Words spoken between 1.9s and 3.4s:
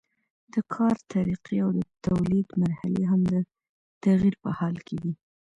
تولید مرحلې هم د